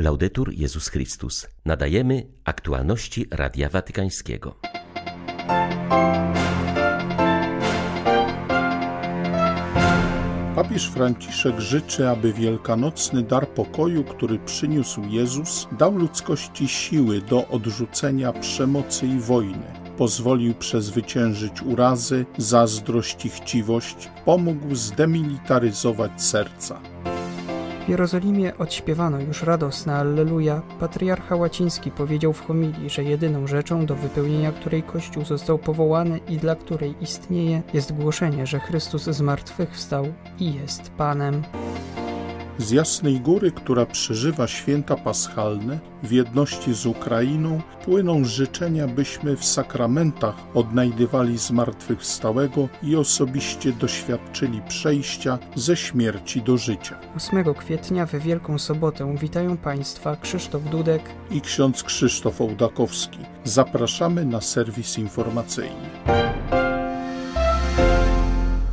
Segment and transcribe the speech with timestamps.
[0.00, 1.46] Laudetur Jezus Chrystus.
[1.64, 4.54] Nadajemy aktualności Radia Watykańskiego.
[10.54, 18.32] Papież Franciszek życzy, aby wielkanocny dar pokoju, który przyniósł Jezus, dał ludzkości siły do odrzucenia
[18.32, 19.66] przemocy i wojny.
[19.96, 26.80] Pozwolił przezwyciężyć urazy, zazdrość i chciwość, pomógł zdemilitaryzować serca.
[27.88, 30.62] W Jerozolimie odśpiewano już radosne Alleluja.
[30.80, 36.36] Patriarcha Łaciński powiedział w homilii, że jedyną rzeczą, do wypełnienia której Kościół został powołany i
[36.36, 40.06] dla której istnieje, jest głoszenie, że Chrystus z martwych wstał
[40.40, 41.42] i jest Panem.
[42.58, 49.44] Z Jasnej Góry, która przeżywa święta paschalne, w jedności z Ukrainą płyną życzenia, byśmy w
[49.44, 56.98] sakramentach odnajdywali zmartwychwstałego i osobiście doświadczyli przejścia ze śmierci do życia.
[57.16, 63.18] 8 kwietnia w Wielką Sobotę witają Państwa Krzysztof Dudek i ksiądz Krzysztof Ołdakowski.
[63.44, 65.90] Zapraszamy na serwis informacyjny.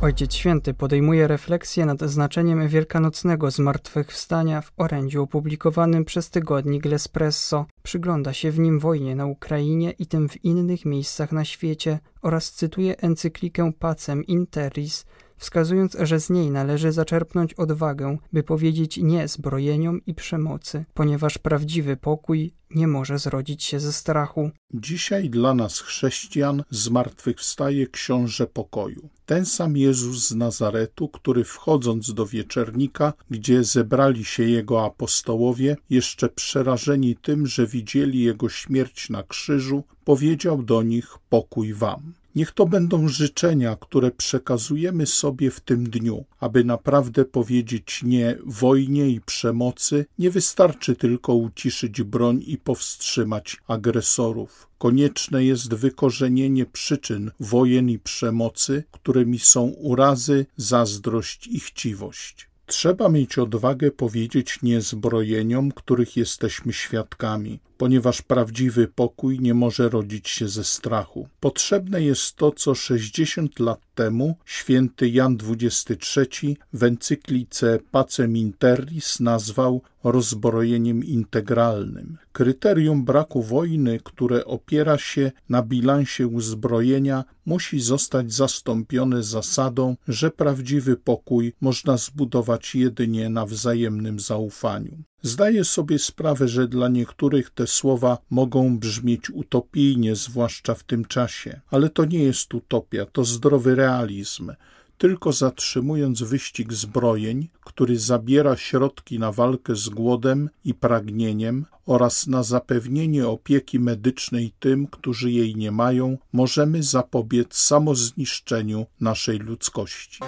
[0.06, 7.64] Ojciec Święty podejmuje refleksję nad znaczeniem wielkanocnego zmartwychwstania w orędziu opublikowanym przez tygodnik L'Espresso.
[7.82, 12.52] Przygląda się w nim wojnie na Ukrainie i tym w innych miejscach na świecie oraz
[12.52, 15.04] cytuje encyklikę Pacem Interis,
[15.36, 21.96] wskazując, że z niej należy zaczerpnąć odwagę, by powiedzieć nie zbrojeniom i przemocy, ponieważ prawdziwy
[21.96, 24.50] pokój nie może zrodzić się ze strachu.
[24.74, 29.08] Dzisiaj dla nas chrześcijan zmartwychwstaje książę pokoju.
[29.26, 36.28] Ten sam Jezus z Nazaretu, który wchodząc do wieczernika, gdzie zebrali się jego apostołowie, jeszcze
[36.28, 42.12] przerażeni tym, że widzieli jego śmierć na krzyżu, powiedział do nich pokój wam.
[42.36, 49.08] Niech to będą życzenia, które przekazujemy sobie w tym dniu, aby naprawdę powiedzieć nie wojnie
[49.08, 50.06] i przemocy.
[50.18, 54.68] Nie wystarczy tylko uciszyć broń i powstrzymać agresorów.
[54.78, 62.48] Konieczne jest wykorzenienie przyczyn wojen i przemocy, którymi są urazy, zazdrość i chciwość.
[62.66, 70.28] Trzeba mieć odwagę powiedzieć nie zbrojeniom, których jesteśmy świadkami, ponieważ prawdziwy pokój nie może rodzić
[70.28, 71.28] się ze strachu.
[71.40, 79.82] Potrzebne jest to, co 60 lat temu święty Jan XXIII w encyklice Pacem Interis nazwał
[80.12, 82.18] rozbrojeniem integralnym.
[82.32, 90.96] Kryterium braku wojny, które opiera się na bilansie uzbrojenia, musi zostać zastąpione zasadą, że prawdziwy
[90.96, 95.02] pokój można zbudować jedynie na wzajemnym zaufaniu.
[95.22, 101.60] Zdaję sobie sprawę, że dla niektórych te słowa mogą brzmieć utopijnie, zwłaszcza w tym czasie,
[101.70, 104.52] ale to nie jest utopia, to zdrowy realizm.
[104.98, 112.42] Tylko zatrzymując wyścig zbrojeń, który zabiera środki na walkę z głodem i pragnieniem oraz na
[112.42, 120.20] zapewnienie opieki medycznej tym, którzy jej nie mają, możemy zapobiec samozniszczeniu naszej ludzkości.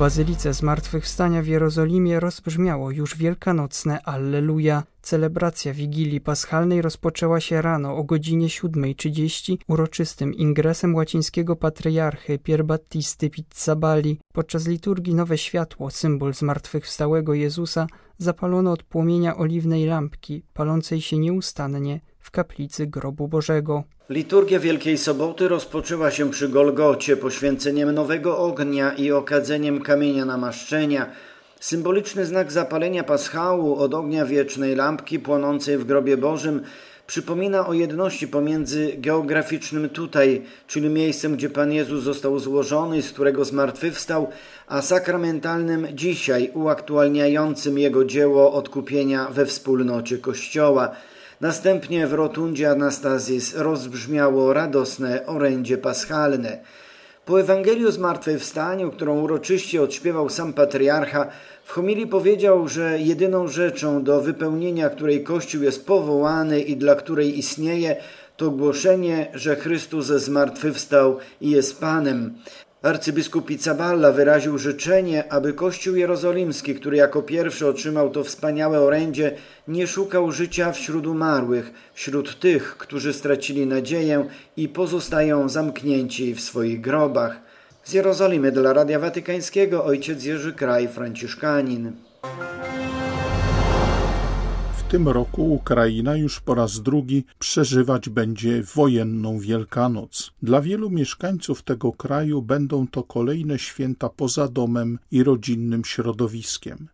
[0.00, 4.82] Bazylice Zmartwychwstania w Jerozolimie rozbrzmiało już wielkanocne Alleluja.
[5.02, 14.20] Celebracja Wigilii Paschalnej rozpoczęła się rano o godzinie 7.30 uroczystym ingresem łacińskiego patriarchy Pierbattisty Pizzabali.
[14.32, 17.86] Podczas liturgii Nowe Światło, symbol zmartwychwstałego Jezusa,
[18.18, 23.84] zapalono od płomienia oliwnej lampki, palącej się nieustannie w kaplicy grobu Bożego.
[24.08, 31.10] Liturgia Wielkiej Soboty rozpoczęła się przy Golgocie poświęceniem nowego ognia i okadzeniem kamienia namaszczenia.
[31.60, 36.62] Symboliczny znak zapalenia paschału od ognia wiecznej lampki płonącej w grobie Bożym
[37.06, 43.44] przypomina o jedności pomiędzy geograficznym tutaj, czyli miejscem, gdzie Pan Jezus został złożony, z którego
[43.44, 44.28] zmartwychwstał,
[44.66, 50.90] a sakramentalnym dzisiaj, uaktualniającym Jego dzieło odkupienia we wspólnocie Kościoła–
[51.40, 56.58] Następnie w rotundzie Anastazis rozbrzmiało radosne orędzie paschalne.
[57.24, 61.26] Po Ewangeliu Zmartwychwstaniu, którą uroczyście odśpiewał sam patriarcha,
[61.64, 67.38] w homilii powiedział, że jedyną rzeczą, do wypełnienia której Kościół jest powołany i dla której
[67.38, 67.96] istnieje,
[68.36, 72.34] to głoszenie, że Chrystus zmartwychwstał i jest Panem.
[72.82, 79.36] Arcybiskup Pizzaballa wyraził życzenie, aby Kościół Jerozolimski, który jako pierwszy otrzymał to wspaniałe orędzie,
[79.68, 86.80] nie szukał życia wśród umarłych, wśród tych, którzy stracili nadzieję i pozostają zamknięci w swoich
[86.80, 87.40] grobach.
[87.84, 91.92] Z Jerozolimy dla Radia Watykańskiego ojciec Jerzy Kraj, Franciszkanin
[94.90, 100.32] tym roku Ukraina już po raz drugi przeżywać będzie wojenną Wielkanoc.
[100.42, 106.88] Dla wielu mieszkańców tego kraju będą to kolejne święta poza domem i rodzinnym środowiskiem.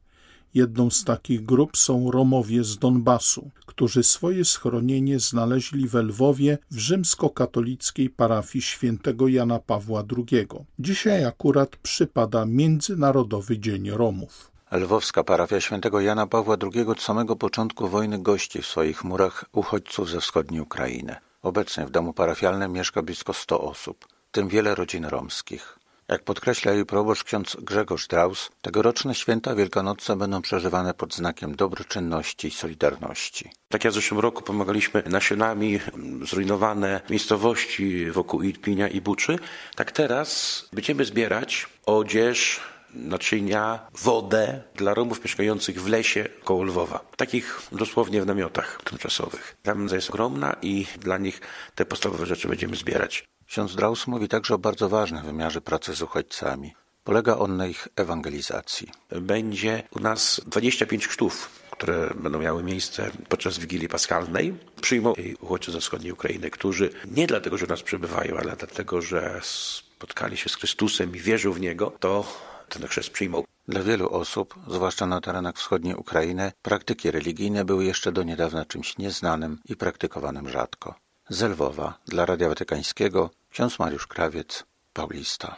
[0.54, 6.78] Jedną z takich grup są Romowie z Donbasu, którzy swoje schronienie znaleźli we Lwowie w
[6.78, 10.46] rzymskokatolickiej parafii świętego Jana Pawła II.
[10.78, 14.55] Dzisiaj akurat przypada Międzynarodowy Dzień Romów.
[14.72, 20.10] Lwowska parafia świętego Jana Pawła II od samego początku wojny gości w swoich murach uchodźców
[20.10, 21.16] ze wschodniej Ukrainy.
[21.42, 25.78] Obecnie w domu parafialnym mieszka blisko 100 osób, w tym wiele rodzin romskich.
[26.08, 32.48] Jak podkreśla jej proboszcz ksiądz Grzegorz Draus, tegoroczne święta wielkanocne będą przeżywane pod znakiem dobroczynności
[32.48, 33.50] i solidarności.
[33.68, 35.80] Tak jak w zeszłym roku pomagaliśmy nasionami
[36.22, 39.38] zrujnowane miejscowości wokół Irpinia i Buczy,
[39.76, 42.60] tak teraz będziemy zbierać odzież,
[42.96, 47.00] naczynia, wodę dla Romów mieszkających w lesie koło Lwowa.
[47.16, 49.56] Takich dosłownie w namiotach tymczasowych.
[49.62, 51.40] Tam jest ogromna i dla nich
[51.74, 53.24] te podstawowe rzeczy będziemy zbierać.
[53.46, 56.74] Ksiądz Draus mówi także o bardzo ważnym wymiarze pracy z uchodźcami.
[57.04, 58.88] Polega on na ich ewangelizacji.
[59.10, 64.54] Będzie u nas 25 chrztów, które będą miały miejsce podczas Wigilii Paschalnej.
[64.80, 69.40] Przyjmą uchodźcy ze wschodniej Ukrainy, którzy nie dlatego, że u nas przebywają, ale dlatego, że
[69.42, 72.24] spotkali się z Chrystusem i wierzą w Niego, to
[72.68, 73.42] ten chrzest przyjmą.
[73.68, 78.98] Dla wielu osób, zwłaszcza na terenach wschodniej Ukrainy, praktyki religijne były jeszcze do niedawna czymś
[78.98, 80.94] nieznanym i praktykowanym rzadko.
[81.28, 85.56] Z Lwowa, dla Radia Watykańskiego, ksiądz Mariusz Krawiec, Paulista.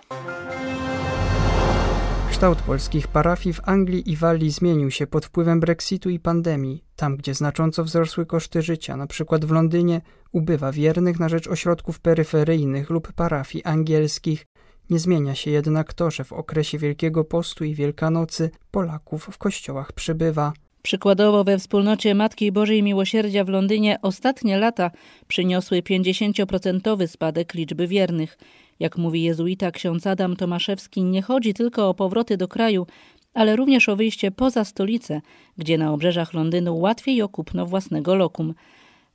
[2.31, 6.85] Kształt polskich parafii w Anglii i Walii zmienił się pod wpływem Brexitu i pandemii.
[6.97, 10.01] Tam, gdzie znacząco wzrosły koszty życia, przykład w Londynie,
[10.33, 14.47] ubywa wiernych na rzecz ośrodków peryferyjnych lub parafii angielskich.
[14.91, 19.93] Nie zmienia się jednak to, że w okresie Wielkiego Postu i Wielkanocy Polaków w kościołach
[19.93, 20.53] przybywa.
[20.83, 24.91] Przykładowo we wspólnocie Matki Bożej Miłosierdzia w Londynie ostatnie lata
[25.29, 28.39] przyniosły 50% spadek liczby wiernych.
[28.81, 32.87] Jak mówi jezuita ksiądz Adam Tomaszewski, nie chodzi tylko o powroty do kraju,
[33.35, 35.21] ale również o wyjście poza stolicę,
[35.59, 38.55] gdzie na obrzeżach Londynu łatwiej o kupno własnego lokum.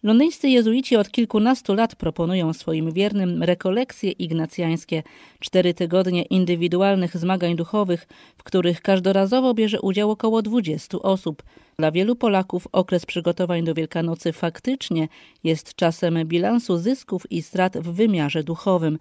[0.03, 5.03] Londyńscy jezuici od kilkunastu lat proponują swoim wiernym rekolekcje ignacjańskie,
[5.39, 8.07] cztery tygodnie indywidualnych zmagań duchowych,
[8.37, 11.43] w których każdorazowo bierze udział około 20 osób.
[11.79, 15.07] Dla wielu Polaków okres przygotowań do Wielkanocy faktycznie
[15.43, 18.97] jest czasem bilansu zysków i strat w wymiarze duchowym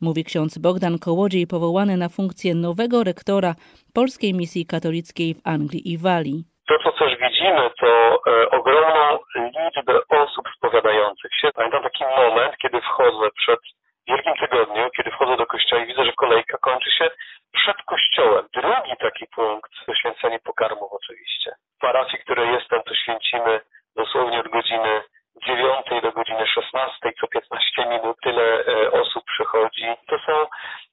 [0.00, 3.54] mówi ksiądz Bogdan Kołodziej, powołany na funkcję nowego rektora
[3.92, 6.44] Polskiej Misji Katolickiej w Anglii i Walii.
[6.68, 7.09] To, co
[7.40, 11.50] widzimy, to e, ogromną liczbę osób spowiadających się.
[11.54, 13.60] Pamiętam taki moment, kiedy wchodzę przed
[14.08, 17.10] Wielkim Tygodniu, kiedy wchodzę do kościoła i widzę, że kolejka kończy się
[17.52, 18.48] przed kościołem.
[18.54, 21.52] Drugi taki punkt to święcenie pokarmów oczywiście.
[21.76, 23.60] W parafii, której jestem, to święcimy
[23.96, 25.02] dosłownie od godziny
[25.46, 29.86] 9 do godziny 16, co 15 minut tyle e, osób przychodzi.
[30.08, 30.46] To są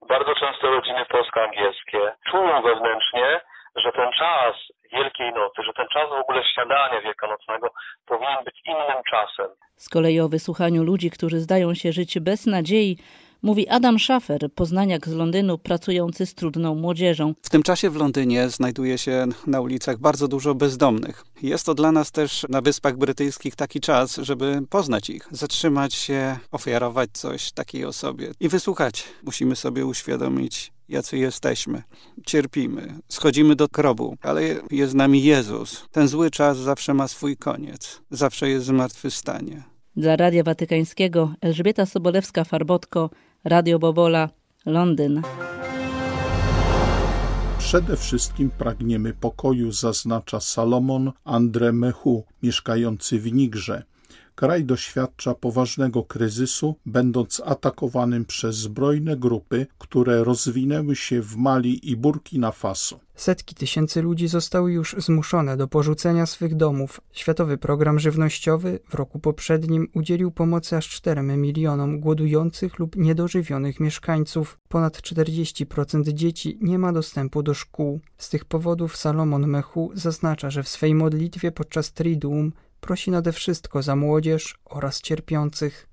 [0.09, 2.13] bardzo często rodziny polsko-angielskie.
[2.31, 3.41] Czują wewnętrznie,
[3.75, 4.55] że ten czas
[4.91, 6.13] Wielkiej Nocy, że ten czas w
[7.03, 7.67] wielkanocnego
[8.05, 9.51] powinien być innym czasem.
[9.75, 12.97] Z kolei o wysłuchaniu ludzi, którzy zdają się żyć bez nadziei,
[13.41, 17.33] Mówi Adam Schaffer, poznaniak z Londynu, pracujący z trudną młodzieżą.
[17.43, 21.23] W tym czasie w Londynie znajduje się na ulicach bardzo dużo bezdomnych.
[21.41, 26.37] Jest to dla nas też na Wyspach Brytyjskich taki czas, żeby poznać ich, zatrzymać się,
[26.51, 29.03] ofiarować coś takiej osobie i wysłuchać.
[29.23, 31.83] Musimy sobie uświadomić, jacy jesteśmy.
[32.25, 34.41] Cierpimy, schodzimy do grobu, ale
[34.71, 35.85] jest z nami Jezus.
[35.91, 39.63] Ten zły czas zawsze ma swój koniec, zawsze jest zmartwychwstanie.
[39.95, 43.09] Dla Radia Watykańskiego Elżbieta Sobolewska-Farbotko,
[43.43, 44.29] Radio Bobola,
[44.65, 45.21] Londyn.
[47.57, 53.83] Przede wszystkim pragniemy pokoju, zaznacza Salomon Andre Mehu, mieszkający w Nigrze.
[54.39, 61.95] Kraj doświadcza poważnego kryzysu, będąc atakowanym przez zbrojne grupy, które rozwinęły się w Mali i
[61.95, 62.99] Burkina Faso.
[63.15, 67.01] Setki tysięcy ludzi zostały już zmuszone do porzucenia swych domów.
[67.11, 74.59] Światowy Program Żywnościowy w roku poprzednim udzielił pomocy aż 4 milionom głodujących lub niedożywionych mieszkańców.
[74.69, 77.99] Ponad 40% dzieci nie ma dostępu do szkół.
[78.17, 83.81] Z tych powodów Salomon Mechu zaznacza, że w swej modlitwie podczas Triduum prosi nade wszystko
[83.81, 85.87] za młodzież oraz cierpiących.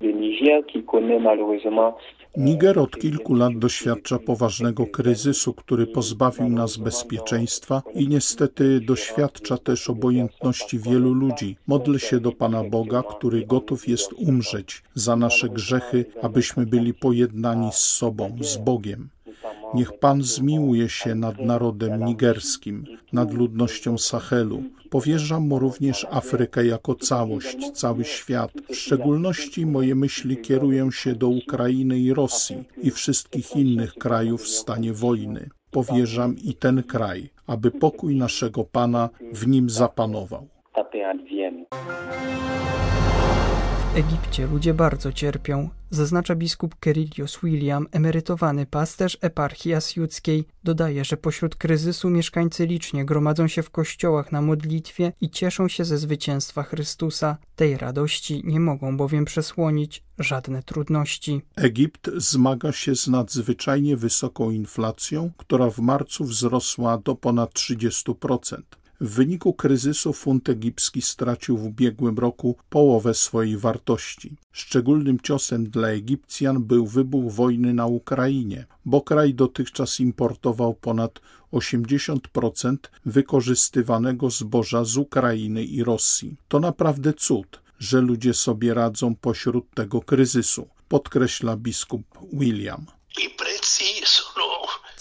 [2.36, 9.90] Niger od kilku lat doświadcza poważnego kryzysu, który pozbawił nas bezpieczeństwa i niestety doświadcza też
[9.90, 11.56] obojętności wielu ludzi.
[11.66, 17.72] Modlę się do Pana Boga, który gotów jest umrzeć za nasze grzechy, abyśmy byli pojednani
[17.72, 19.08] z sobą, z Bogiem.
[19.74, 24.62] Niech Pan zmiłuje się nad narodem nigerskim, nad ludnością Sahelu.
[24.94, 28.50] Powierzam mu również Afrykę jako całość, cały świat.
[28.68, 34.48] W szczególności moje myśli kierują się do Ukrainy i Rosji i wszystkich innych krajów w
[34.48, 40.48] stanie wojny powierzam i ten kraj, aby pokój naszego Pana w nim zapanował.
[43.94, 50.46] W Egipcie ludzie bardzo cierpią, zaznacza biskup Kerilios William, emerytowany pasterz eparchii asjudzkiej.
[50.64, 55.84] Dodaje, że pośród kryzysu mieszkańcy licznie gromadzą się w kościołach na modlitwie i cieszą się
[55.84, 57.36] ze zwycięstwa Chrystusa.
[57.56, 61.42] Tej radości nie mogą bowiem przesłonić żadne trudności.
[61.56, 68.62] Egipt zmaga się z nadzwyczajnie wysoką inflacją, która w marcu wzrosła do ponad 30%.
[69.00, 74.36] W wyniku kryzysu funt egipski stracił w ubiegłym roku połowę swojej wartości.
[74.52, 81.20] Szczególnym ciosem dla Egipcjan był wybuch wojny na Ukrainie, bo kraj dotychczas importował ponad
[81.52, 86.36] 80% wykorzystywanego zboża z Ukrainy i Rosji.
[86.48, 92.86] To naprawdę cud, że ludzie sobie radzą pośród tego kryzysu, podkreśla biskup William.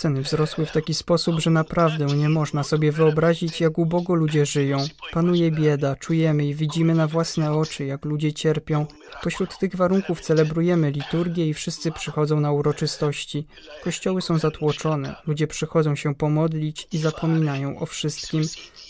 [0.04, 4.78] Ceny wzrosły w taki sposób, że naprawdę nie można sobie wyobrazić, jak ubogo ludzie żyją.
[5.14, 8.86] Panuje bieda, czujemy i widzimy na własne oczy, jak ludzie cierpią.
[9.22, 13.48] Pośród tych warunków celebrujemy liturgię i wszyscy przychodzą na uroczystości.
[13.84, 18.44] Kościoły są zatłoczone, ludzie przychodzą się pomodlić i zapominają o wszystkim.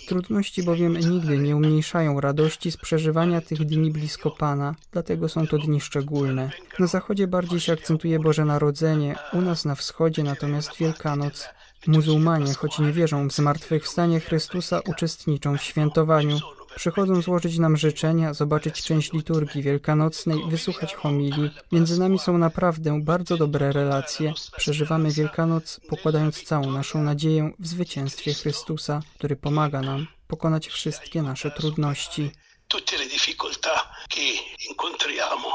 [0.08, 5.58] Trudności bowiem nigdy nie umniejszają radości z przeżywania tych dni blisko Pana, dlatego są to
[5.58, 6.52] dni szczególne.
[6.80, 11.50] Na zachodzie bardziej się akcentuje Boże Narodzenie, u nas na wschodzie natomiast Wielkanoc.
[11.88, 16.40] Muzułmanie, choć nie wierzą w zmartwychwstanie Chrystusa, uczestniczą w świętowaniu.
[16.76, 21.52] Przychodzą złożyć nam życzenia, zobaczyć część liturgii wielkanocnej, wysłuchać homilii.
[21.72, 24.34] Między nami są naprawdę bardzo dobre relacje.
[24.58, 31.52] Przeżywamy Wielkanoc, pokładając całą naszą nadzieję w zwycięstwie Chrystusa, który pomaga nam pokonać wszystkie nasze
[31.52, 32.32] trudności.
[32.68, 33.76] Tutte le difficoltà
[34.10, 34.22] che
[34.70, 35.50] incontriamo.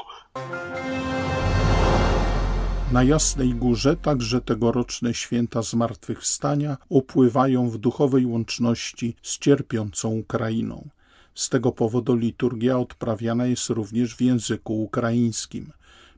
[2.92, 10.88] Na Jasnej Górze także tegoroczne święta Zmartwychwstania upływają w duchowej łączności z cierpiącą Ukrainą.
[11.38, 15.72] Z tego powodu liturgia odprawiana jest również w języku ukraińskim.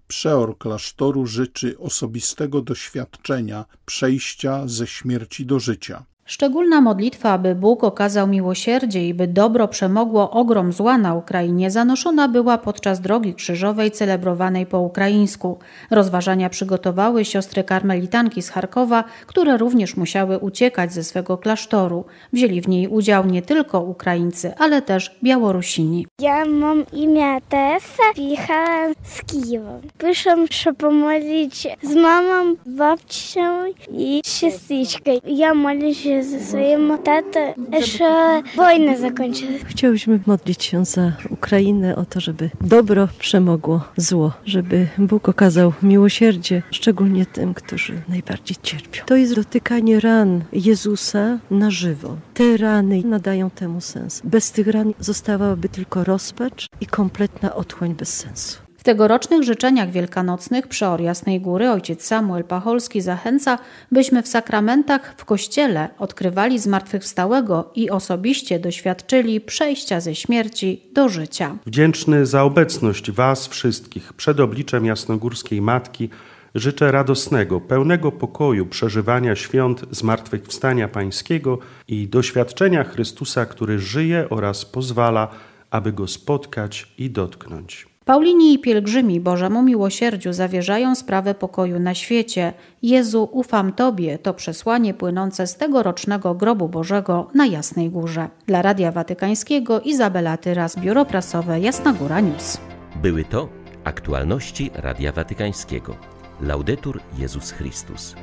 [0.09, 6.05] Przeor klasztoru życzy osobistego doświadczenia przejścia ze śmierci do życia.
[6.31, 12.29] Szczególna modlitwa, aby Bóg okazał miłosierdzie i by dobro przemogło ogrom zła na Ukrainie, zanoszona
[12.29, 15.59] była podczas drogi krzyżowej celebrowanej po ukraińsku.
[15.91, 22.05] Rozważania przygotowały siostry karmelitanki z Charkowa, które również musiały uciekać ze swego klasztoru.
[22.33, 26.07] Wzięli w niej udział nie tylko Ukraińcy, ale też Białorusini.
[26.21, 29.81] Ja mam imię Tessa, przyjechałam z Kijowa.
[29.99, 35.11] Przyszłam się pomodlić z mamą, babcią i siostryczką.
[35.25, 37.55] Ja modlę się ze swoim tatą,
[37.97, 39.47] że wojna zakończy.
[39.65, 46.63] Chciałyśmy modlić się za Ukrainę o to, żeby dobro przemogło zło, żeby Bóg okazał miłosierdzie,
[46.71, 49.05] szczególnie tym, którzy najbardziej cierpią.
[49.07, 52.17] To jest dotykanie ran Jezusa na żywo.
[52.35, 54.23] Te rany nadają temu sens.
[54.25, 58.70] Bez tych ran zostałaby tylko rozpacz i kompletna otchłań bez sensu.
[58.81, 63.59] W tegorocznych życzeniach wielkanocnych przeor Jasnej Góry ojciec Samuel Pacholski zachęca,
[63.93, 71.57] byśmy w sakramentach w kościele odkrywali zmartwychwstałego i osobiście doświadczyli przejścia ze śmierci do życia.
[71.67, 76.09] Wdzięczny za obecność Was wszystkich przed obliczem Jasnogórskiej Matki
[76.55, 81.59] życzę radosnego, pełnego pokoju przeżywania świąt zmartwychwstania Pańskiego
[81.89, 85.29] i doświadczenia Chrystusa, który żyje oraz pozwala,
[85.71, 87.90] aby Go spotkać i dotknąć.
[88.05, 92.53] Paulini i pielgrzymi Bożemu miłosierdziu zawierzają sprawę pokoju na świecie.
[92.83, 98.29] Jezu, ufam Tobie to przesłanie płynące z tegorocznego grobu Bożego na Jasnej Górze.
[98.47, 102.59] Dla Radia Watykańskiego Izabela Tyras, Biuro Prasowe Jasna Góra News.
[103.03, 103.49] Były to
[103.85, 105.97] aktualności Radia Watykańskiego.
[106.41, 108.15] Laudetur Jezus Chrystus.